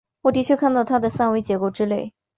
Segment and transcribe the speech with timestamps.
[0.23, 2.11] 我的确看到它的三维结构之类。